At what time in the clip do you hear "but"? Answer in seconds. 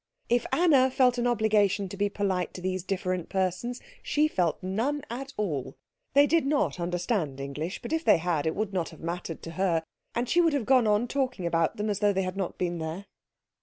7.83-7.93